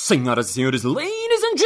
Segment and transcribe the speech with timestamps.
[0.00, 1.56] Senhoras e senhores, ladies and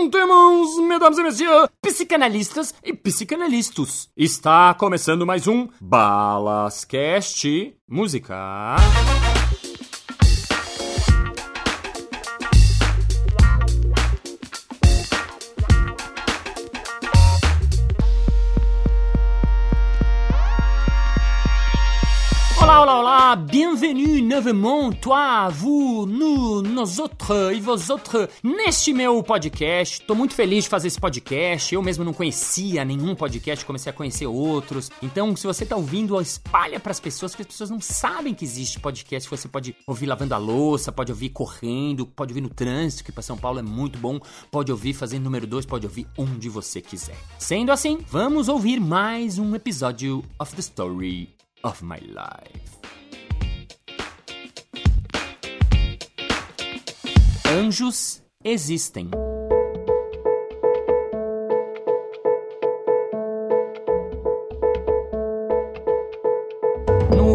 [0.00, 4.08] gentlemen, mesdames e messieurs, psicanalistas e psicanalistas.
[4.16, 8.76] Está começando mais um Balascast Música.
[23.26, 30.00] Olá, bienvenue novement, toi, vous, nous, nós autres e vos autres neste meu podcast.
[30.02, 31.74] Tô muito feliz de fazer esse podcast.
[31.74, 34.92] Eu mesmo não conhecia nenhum podcast, comecei a conhecer outros.
[35.02, 38.44] Então, se você tá ouvindo, espalha para as pessoas, porque as pessoas não sabem que
[38.44, 39.28] existe podcast.
[39.28, 43.24] Você pode ouvir lavando a louça, pode ouvir correndo, pode ouvir no trânsito, que para
[43.24, 44.20] São Paulo é muito bom.
[44.52, 47.18] Pode ouvir fazendo número 2, pode ouvir onde você quiser.
[47.40, 52.95] Sendo assim, vamos ouvir mais um episódio of the story of my life.
[57.48, 59.08] Anjos existem.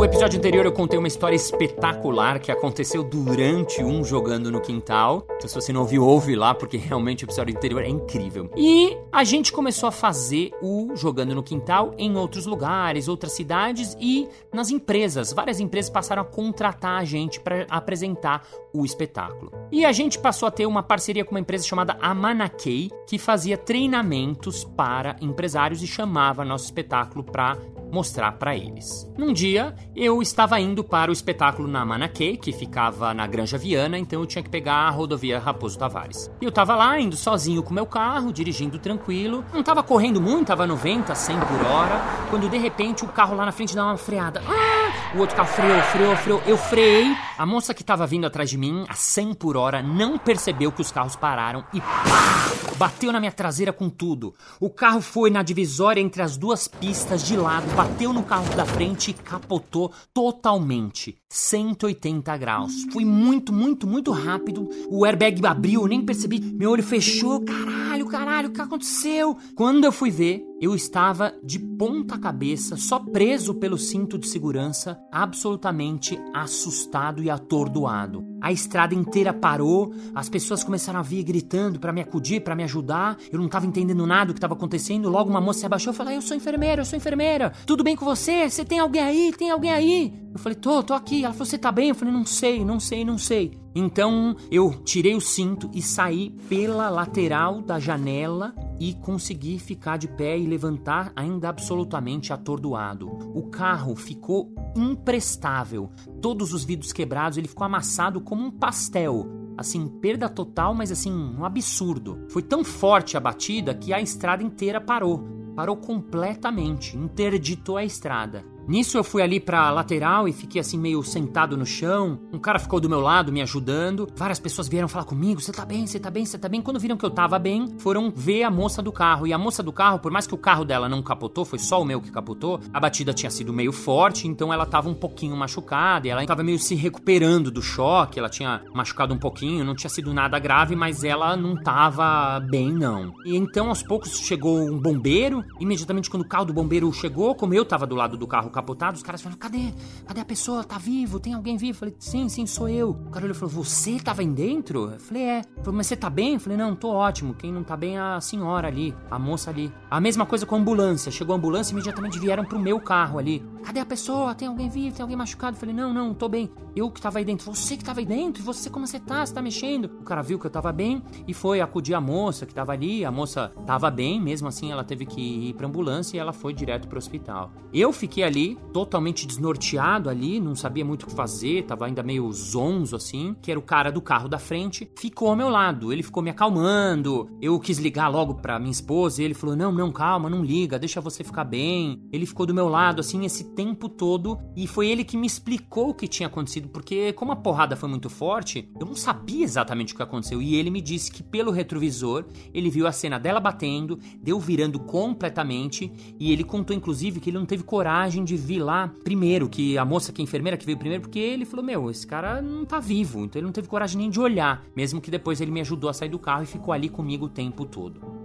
[0.02, 5.28] No episódio anterior eu contei uma história espetacular que aconteceu durante um jogando no quintal.
[5.36, 8.50] Então se você não ouviu, ouve lá, porque realmente o episódio anterior é incrível.
[8.58, 13.96] E a gente começou a fazer o jogando no quintal em outros lugares, outras cidades
[14.00, 15.34] e nas empresas.
[15.34, 18.42] Várias empresas passaram a contratar a gente para apresentar
[18.74, 19.52] o espetáculo.
[19.72, 23.56] E a gente passou a ter uma parceria com uma empresa chamada Amanakei, que fazia
[23.56, 27.56] treinamentos para empresários e chamava nosso espetáculo para
[27.92, 29.08] mostrar para eles.
[29.18, 33.98] Num dia, eu estava indo para o espetáculo na Manaquê, que ficava na Granja Viana,
[33.98, 36.32] então eu tinha que pegar a rodovia Raposo Tavares.
[36.42, 40.66] Eu tava lá, indo sozinho com meu carro, dirigindo tranquilo, não tava correndo muito, tava
[40.66, 44.42] 90, 100 por hora, quando de repente o carro lá na frente dá uma freada.
[44.48, 45.16] Ah!
[45.16, 46.42] O outro carro freou, freou, freou.
[46.46, 50.18] Eu freiei, a moça que tava vindo atrás de mim, a 100 por hora, não
[50.18, 52.71] percebeu que os carros pararam e pá!
[52.78, 54.34] Bateu na minha traseira com tudo.
[54.60, 58.66] O carro foi na divisória entre as duas pistas de lado, bateu no carro da
[58.66, 61.18] frente e capotou totalmente.
[61.30, 62.74] 180 graus.
[62.92, 64.70] Foi muito, muito, muito rápido.
[64.90, 66.40] O airbag abriu, eu nem percebi.
[66.40, 67.42] Meu olho fechou.
[67.42, 69.38] Caralho, caralho, o que aconteceu?
[69.56, 75.00] Quando eu fui ver, eu estava de ponta cabeça, só preso pelo cinto de segurança,
[75.12, 78.31] absolutamente assustado e atordoado.
[78.42, 82.64] A estrada inteira parou, as pessoas começaram a vir gritando para me acudir, para me
[82.64, 83.18] ajudar.
[83.32, 85.10] Eu não estava entendendo nada do que estava acontecendo.
[85.10, 87.54] Logo uma moça se abaixou e falou: "Eu sou enfermeira, eu sou enfermeira.
[87.66, 88.50] Tudo bem com você?
[88.50, 89.34] Você tem alguém aí?
[89.38, 91.24] Tem alguém aí?" Eu falei: "Tô, tô aqui".
[91.24, 93.60] Ela falou: "Você tá bem?" Eu falei: "Não sei, não sei, não sei".
[93.76, 100.08] Então eu tirei o cinto e saí pela lateral da janela e consegui ficar de
[100.08, 103.08] pé e levantar ainda absolutamente atordoado.
[103.36, 109.28] O carro ficou imprestável, todos os vidros quebrados, ele ficou amassado como um pastel.
[109.56, 112.26] Assim, perda total, mas assim, um absurdo.
[112.30, 115.24] Foi tão forte a batida que a estrada inteira parou.
[115.56, 118.44] Parou completamente, interditou a estrada.
[118.68, 122.20] Nisso eu fui ali pra lateral e fiquei assim meio sentado no chão.
[122.32, 124.08] Um cara ficou do meu lado me ajudando.
[124.16, 125.86] Várias pessoas vieram falar comigo: "Você tá bem?
[125.88, 126.26] Você tá bem?
[126.26, 126.62] Você tá bem?".
[126.62, 129.26] Quando viram que eu tava bem, foram ver a moça do carro.
[129.26, 131.82] E a moça do carro, por mais que o carro dela não capotou, foi só
[131.82, 135.36] o meu que capotou, a batida tinha sido meio forte, então ela tava um pouquinho
[135.36, 139.76] machucada, e ela tava meio se recuperando do choque, ela tinha machucado um pouquinho, não
[139.76, 143.14] tinha sido nada grave, mas ela não tava bem não.
[143.26, 147.54] E então aos poucos chegou um bombeiro, imediatamente quando o carro do bombeiro chegou, como
[147.54, 149.74] eu tava do lado do carro capotado, os caras falaram: cadê?
[150.06, 150.64] Cadê a pessoa?
[150.64, 151.20] Tá vivo?
[151.20, 151.72] Tem alguém vivo?
[151.72, 152.92] Eu falei: sim, sim, sou eu.
[152.92, 154.92] O cara olhou e falou: você tava aí dentro?
[154.92, 155.42] Eu falei: é.
[155.58, 156.36] Falou: mas você tá bem?
[156.36, 157.34] Eu falei: não, tô ótimo.
[157.34, 159.72] Quem não tá bem é a senhora ali, a moça ali.
[159.90, 161.12] A mesma coisa com a ambulância.
[161.12, 163.44] Chegou a ambulância e imediatamente vieram pro meu carro ali.
[163.72, 164.36] Cadê a pessoa?
[164.36, 164.94] Tem alguém vivo?
[164.94, 165.56] Tem alguém machucado?
[165.56, 166.52] Eu falei: não, não, tô bem.
[166.76, 167.54] Eu que tava aí dentro.
[167.56, 168.44] Você que tava aí dentro?
[168.44, 169.26] E você, como você tá?
[169.26, 169.86] Você tá mexendo?
[169.86, 173.06] O cara viu que eu tava bem e foi acudir a moça que tava ali.
[173.06, 176.54] A moça tava bem, mesmo assim ela teve que ir pra ambulância e ela foi
[176.54, 177.54] direto pro hospital.
[177.74, 182.30] Eu fiquei ali, totalmente desnorteado ali, não sabia muito o que fazer, tava ainda meio
[182.34, 185.94] zonzo assim, que era o cara do carro da frente, ficou ao meu lado.
[185.94, 187.30] Ele ficou me acalmando.
[187.42, 190.78] Eu quis ligar logo pra minha esposa e ele falou: "Não, não, calma, não liga,
[190.78, 192.02] deixa você ficar bem".
[192.12, 195.90] Ele ficou do meu lado assim esse tempo todo e foi ele que me explicou
[195.90, 199.94] o que tinha acontecido, porque como a porrada foi muito forte, eu não sabia exatamente
[199.94, 203.40] o que aconteceu e ele me disse que pelo retrovisor ele viu a cena dela
[203.40, 208.60] batendo, deu virando completamente e ele contou inclusive que ele não teve coragem de vir
[208.60, 211.90] lá primeiro, que a moça que é enfermeira que veio primeiro, porque ele falou: Meu,
[211.90, 215.12] esse cara não tá vivo, então ele não teve coragem nem de olhar, mesmo que
[215.12, 218.21] depois ele me ajudou a sair do carro e ficou ali comigo o tempo todo.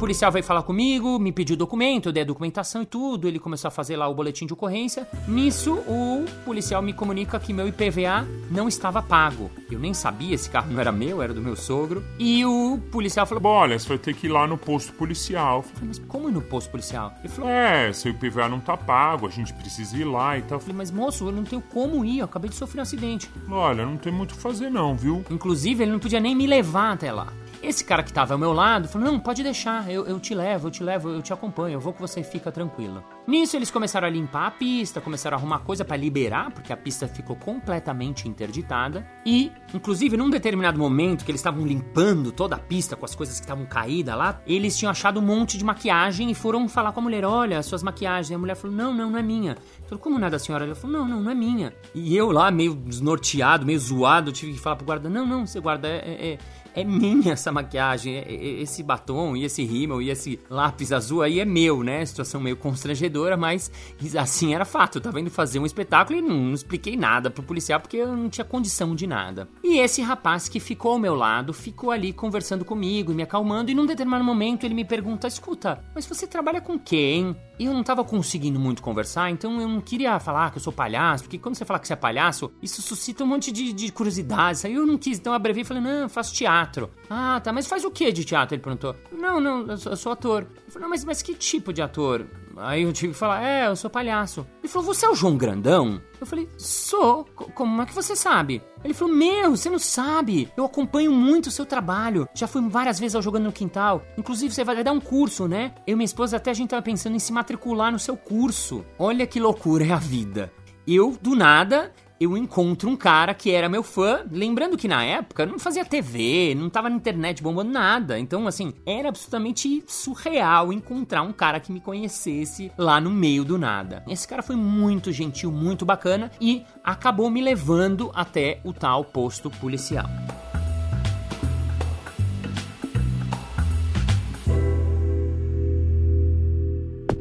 [0.00, 3.28] Policial veio falar comigo, me pediu documento, eu dei a documentação e tudo.
[3.28, 5.06] Ele começou a fazer lá o boletim de ocorrência.
[5.28, 9.50] Nisso, o policial me comunica que meu IPVA não estava pago.
[9.70, 12.02] Eu nem sabia, esse carro não era meu, era do meu sogro.
[12.18, 15.58] E o policial falou: Olha, você vai ter que ir lá no posto policial.
[15.58, 17.12] Eu falei, mas como ir no posto policial?
[17.18, 20.56] Ele falou: É, seu IPVA não tá pago, a gente precisa ir lá e tal.
[20.56, 23.30] Eu falei, mas moço, eu não tenho como ir, eu acabei de sofrer um acidente.
[23.50, 25.22] Olha, não tem muito o que fazer, não, viu?
[25.30, 27.28] Inclusive, ele não podia nem me levar até lá.
[27.62, 30.68] Esse cara que tava ao meu lado falou: Não, pode deixar, eu, eu te levo,
[30.68, 33.04] eu te levo, eu te acompanho, eu vou que você fica tranquilo.
[33.26, 36.76] Nisso, eles começaram a limpar a pista, começaram a arrumar coisa para liberar, porque a
[36.76, 39.06] pista ficou completamente interditada.
[39.26, 43.38] E, inclusive, num determinado momento que eles estavam limpando toda a pista com as coisas
[43.38, 47.00] que estavam caídas lá, eles tinham achado um monte de maquiagem e foram falar com
[47.00, 48.30] a mulher: Olha, suas maquiagens.
[48.30, 49.58] E a mulher falou: Não, não, não é minha.
[49.86, 50.64] Falou: Como não é da senhora?
[50.64, 51.74] Ela falou: Não, não, não é minha.
[51.94, 55.60] E eu lá, meio desnorteado, meio zoado, tive que falar pro guarda: Não, não, você
[55.60, 56.38] guarda, é, é
[56.74, 61.22] é minha essa maquiagem, é, é, esse batom e esse rímel e esse lápis azul
[61.22, 62.04] aí é meu, né?
[62.04, 63.70] Situação meio constrangedora, mas
[64.18, 64.98] assim era fato.
[64.98, 68.28] Eu tava indo fazer um espetáculo e não, expliquei nada pro policial porque eu não
[68.28, 69.48] tinha condição de nada.
[69.62, 73.70] E esse rapaz que ficou ao meu lado ficou ali conversando comigo e me acalmando.
[73.70, 77.36] E num determinado momento ele me pergunta: Escuta, mas você trabalha com quem?
[77.58, 80.72] E eu não tava conseguindo muito conversar, então eu não queria falar que eu sou
[80.72, 83.92] palhaço, porque quando você fala que você é palhaço, isso suscita um monte de, de
[83.92, 84.64] curiosidades.
[84.64, 86.90] Aí eu não quis, então eu abrevei e falei: Não, eu faço teatro teatro.
[87.08, 88.54] Ah, tá, mas faz o que de teatro?
[88.54, 88.94] Ele perguntou.
[89.12, 90.46] Não, não, eu sou, eu sou ator.
[90.66, 92.26] Eu falei, não, mas, mas que tipo de ator?
[92.56, 94.46] Aí eu tive que falar, é, eu sou palhaço.
[94.62, 96.00] Ele falou, você é o João Grandão?
[96.20, 97.24] Eu falei, sou.
[97.54, 98.62] Como é que você sabe?
[98.84, 100.50] Ele falou, meu, você não sabe.
[100.56, 102.28] Eu acompanho muito o seu trabalho.
[102.34, 104.02] Já fui várias vezes ao Jogando no Quintal.
[104.16, 105.74] Inclusive, você vai dar um curso, né?
[105.86, 108.84] Eu e minha esposa até a gente tava pensando em se matricular no seu curso.
[108.98, 110.52] Olha que loucura é a vida.
[110.86, 115.46] Eu, do nada, eu encontro um cara que era meu fã, lembrando que na época
[115.46, 118.18] não fazia TV, não tava na internet bombando nada.
[118.18, 123.56] Então, assim, era absolutamente surreal encontrar um cara que me conhecesse lá no meio do
[123.56, 124.04] nada.
[124.06, 129.50] Esse cara foi muito gentil, muito bacana e acabou me levando até o tal posto
[129.50, 130.10] policial.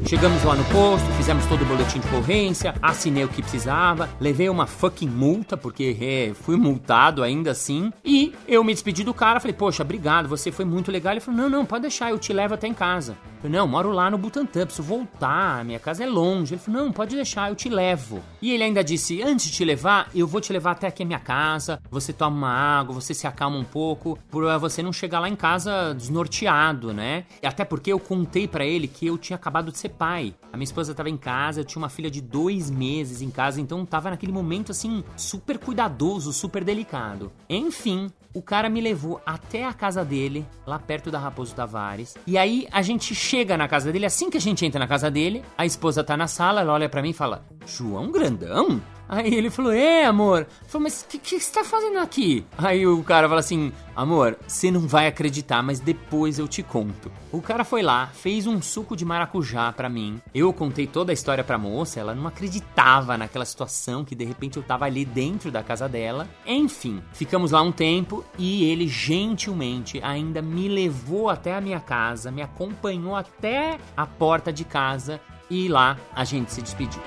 [0.09, 4.49] Chegamos lá no posto, fizemos todo o boletim de ocorrência, assinei o que precisava, levei
[4.49, 7.93] uma fucking multa, porque é, fui multado ainda assim.
[8.03, 11.13] E eu me despedi do cara, falei, poxa, obrigado, você foi muito legal.
[11.13, 13.11] Ele falou, não, não, pode deixar, eu te levo até em casa.
[13.35, 16.55] Eu falei, não, moro lá no Butantã, preciso voltar, minha casa é longe.
[16.55, 18.19] Ele falou, não, pode deixar, eu te levo.
[18.41, 21.05] E ele ainda disse, antes de te levar, eu vou te levar até aqui a
[21.05, 25.19] minha casa, você toma uma água, você se acalma um pouco, pra você não chegar
[25.19, 27.25] lá em casa desnorteado, né?
[27.43, 30.33] Até porque eu contei para ele que eu tinha acabado de ser pai.
[30.51, 33.59] A minha esposa estava em casa, eu tinha uma filha de dois meses em casa,
[33.59, 37.31] então tava naquele momento assim, super cuidadoso, super delicado.
[37.49, 42.15] Enfim, o cara me levou até a casa dele, lá perto da Raposo Tavares.
[42.25, 45.11] E aí a gente chega na casa dele, assim que a gente entra na casa
[45.11, 48.81] dele, a esposa tá na sala, ela olha para mim e fala: João Grandão?
[49.09, 50.45] Aí ele falou, é, amor.
[50.67, 52.45] Falou, mas o que, que você tá fazendo aqui?
[52.55, 57.11] Aí o cara fala assim, amor, você não vai acreditar, mas depois eu te conto.
[57.31, 60.21] O cara foi lá, fez um suco de maracujá para mim.
[60.33, 64.57] Eu contei toda a história pra moça, ela não acreditava naquela situação que de repente
[64.57, 66.27] eu tava ali dentro da casa dela.
[66.45, 72.31] Enfim, ficamos lá um tempo e ele gentilmente ainda me levou até a minha casa,
[72.31, 75.19] me acompanhou até a porta de casa
[75.49, 77.01] e lá a gente se despediu.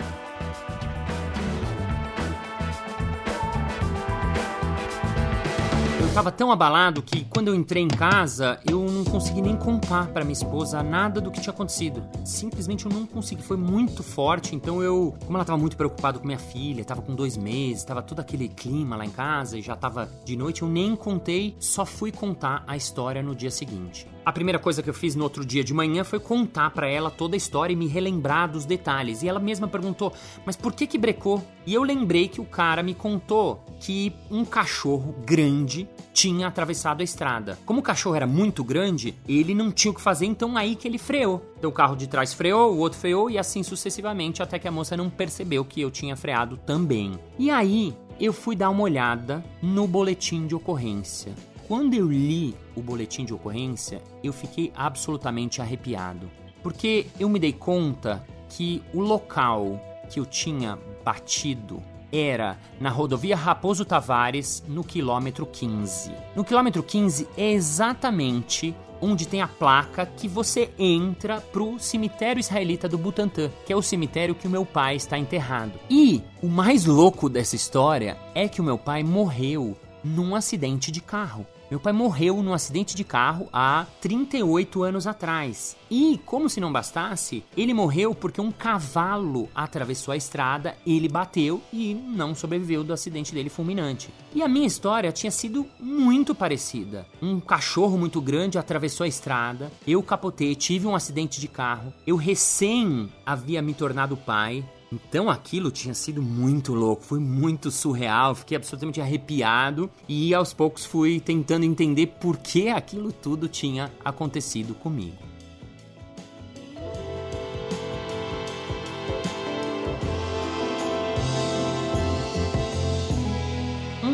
[6.13, 10.25] Tava tão abalado que quando eu entrei em casa, eu não consegui nem contar para
[10.25, 12.05] minha esposa nada do que tinha acontecido.
[12.23, 14.55] Simplesmente eu não consegui, foi muito forte.
[14.55, 18.03] Então eu, como ela tava muito preocupada com minha filha, tava com dois meses, tava
[18.03, 21.87] todo aquele clima lá em casa e já tava de noite, eu nem contei, só
[21.87, 24.07] fui contar a história no dia seguinte.
[24.25, 27.11] A primeira coisa que eu fiz no outro dia de manhã foi contar para ela
[27.11, 29.23] toda a história e me relembrar dos detalhes.
[29.23, 30.13] E ela mesma perguntou:
[30.47, 34.45] "Mas por que que brecou?" E eu lembrei que o cara me contou que um
[34.45, 37.59] cachorro grande tinha atravessado a estrada.
[37.67, 40.87] Como o cachorro era muito grande, ele não tinha o que fazer, então aí que
[40.87, 41.43] ele freou.
[41.59, 44.73] Então o carro de trás freou, o outro freou e assim sucessivamente até que a
[44.73, 47.19] moça não percebeu que eu tinha freado também.
[47.39, 51.35] E aí eu fui dar uma olhada no boletim de ocorrência.
[51.73, 56.31] Quando eu li o boletim de ocorrência, eu fiquei absolutamente arrepiado,
[56.63, 63.35] porque eu me dei conta que o local que eu tinha batido era na rodovia
[63.35, 66.13] Raposo Tavares, no quilômetro 15.
[66.37, 72.87] No quilômetro 15 é exatamente onde tem a placa que você entra pro cemitério israelita
[72.87, 75.81] do Butantã, que é o cemitério que o meu pai está enterrado.
[75.89, 79.75] E o mais louco dessa história é que o meu pai morreu
[80.05, 81.47] num acidente de carro.
[81.73, 85.75] Meu pai morreu num acidente de carro há 38 anos atrás.
[85.91, 91.63] E, como se não bastasse, ele morreu porque um cavalo atravessou a estrada, ele bateu
[91.73, 94.11] e não sobreviveu do acidente dele fulminante.
[94.35, 97.07] E a minha história tinha sido muito parecida.
[97.23, 102.17] Um cachorro muito grande atravessou a estrada, eu capotei, tive um acidente de carro, eu
[102.17, 104.63] recém havia me tornado pai,
[104.93, 110.85] então aquilo tinha sido muito louco, foi muito surreal, fiquei absolutamente arrepiado e aos poucos
[110.85, 115.32] fui tentando entender por que aquilo tudo tinha acontecido comigo.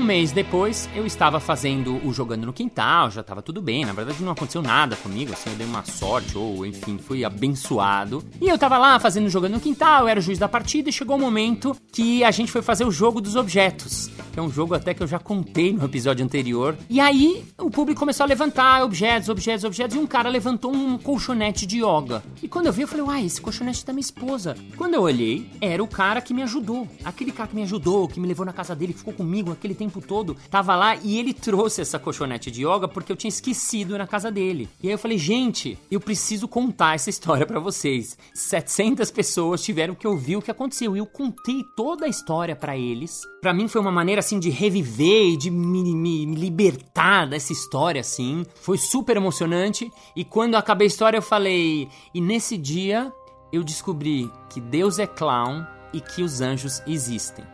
[0.09, 3.85] Mês depois, eu estava fazendo o Jogando no Quintal, já estava tudo bem.
[3.85, 8.25] Na verdade, não aconteceu nada comigo, assim, eu dei uma sorte, ou enfim, fui abençoado.
[8.41, 10.89] E eu estava lá fazendo o Jogando no Quintal, eu era o juiz da partida,
[10.89, 14.41] e chegou o um momento que a gente foi fazer o jogo dos objetos, que
[14.41, 16.79] é um jogo até que eu já contei no episódio anterior.
[16.89, 20.97] E aí, o público começou a levantar objetos, objetos, objetos, e um cara levantou um
[20.97, 22.23] colchonete de yoga.
[22.41, 24.57] E quando eu vi, eu falei, uai, esse colchonete é da minha esposa.
[24.77, 26.87] Quando eu olhei, era o cara que me ajudou.
[27.05, 29.89] Aquele cara que me ajudou, que me levou na casa dele, ficou comigo aquele tempo
[29.89, 33.97] tempo todo, tava lá e ele trouxe essa colchonete de yoga porque eu tinha esquecido
[33.97, 34.69] na casa dele.
[34.83, 38.17] E aí eu falei, gente, eu preciso contar essa história para vocês.
[38.35, 42.77] 700 pessoas tiveram que ouvir o que aconteceu e eu contei toda a história para
[42.77, 43.23] eles.
[43.41, 47.51] Para mim foi uma maneira assim de reviver e de me, me, me libertar dessa
[47.51, 48.45] história assim.
[48.57, 53.11] Foi super emocionante e quando acabei a história eu falei, e nesse dia
[53.51, 57.45] eu descobri que Deus é clown e que os anjos existem.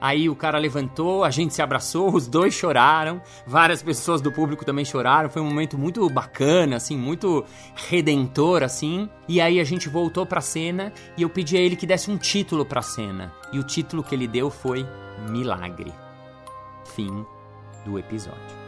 [0.00, 4.64] Aí o cara levantou, a gente se abraçou, os dois choraram, várias pessoas do público
[4.64, 5.30] também choraram.
[5.30, 7.44] Foi um momento muito bacana, assim, muito
[7.88, 9.08] redentor, assim.
[9.26, 12.18] E aí a gente voltou pra cena e eu pedi a ele que desse um
[12.18, 13.32] título pra cena.
[13.50, 14.84] E o título que ele deu foi
[15.30, 16.03] Milagre.
[16.84, 17.26] Fim
[17.84, 18.63] do episódio.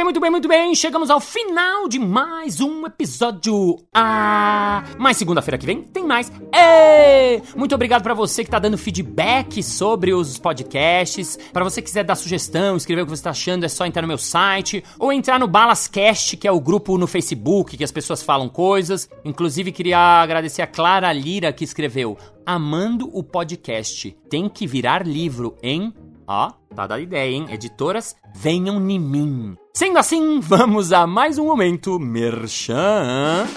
[0.00, 0.74] Bem, muito bem, muito bem.
[0.74, 3.76] Chegamos ao final de mais um episódio.
[3.94, 6.32] Ah, mas segunda-feira que vem tem mais.
[6.54, 7.42] Ê!
[7.54, 11.38] Muito obrigado para você que tá dando feedback sobre os podcasts.
[11.52, 14.00] Para você que quiser dar sugestão, escrever o que você tá achando, é só entrar
[14.00, 17.92] no meu site ou entrar no Balascast, que é o grupo no Facebook que as
[17.92, 19.06] pessoas falam coisas.
[19.22, 22.16] Inclusive queria agradecer a Clara Lira que escreveu:
[22.46, 24.16] "Amando o podcast.
[24.30, 25.92] Tem que virar livro, hein?"
[26.32, 27.46] Ó, tá dada ideia, hein?
[27.50, 29.56] Editoras, venham em mim.
[29.74, 33.48] Sendo assim, vamos a mais um momento Merchan.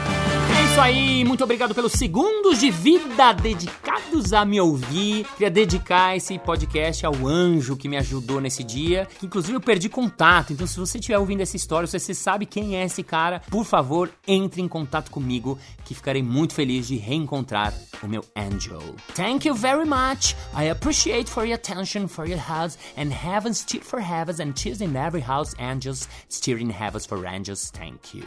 [0.76, 5.26] isso aí, muito obrigado pelos segundos de vida dedicados a me ouvir.
[5.38, 9.88] Queria dedicar esse podcast ao anjo que me ajudou nesse dia, que inclusive eu perdi
[9.88, 10.52] contato.
[10.52, 13.64] Então, se você estiver ouvindo essa história, se você sabe quem é esse cara, por
[13.64, 18.82] favor, entre em contato comigo, que ficarei muito feliz de reencontrar o meu angel.
[19.14, 20.36] Thank you very much.
[20.54, 24.82] I appreciate for your attention for your house and heaven steer for heavens and cheers
[24.82, 27.72] in every house angels steering heavens for angels.
[27.72, 28.26] Thank you.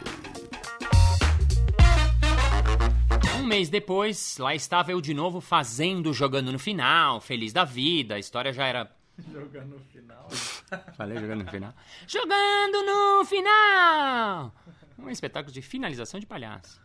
[3.39, 8.15] Um mês depois, lá estava eu de novo fazendo, jogando no final, feliz da vida,
[8.15, 8.91] a história já era.
[9.31, 10.29] Jogando no final.
[10.97, 11.73] Falei jogando no final.
[12.05, 14.53] Jogando no final!
[14.97, 16.81] Um espetáculo de finalização de palhaço.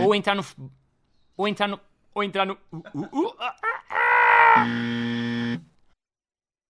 [0.00, 0.44] Ou entrar no.
[1.36, 1.80] Ou entrar no.
[2.14, 2.56] Ou entrar no.
[2.72, 3.32] Uh, uh, uh,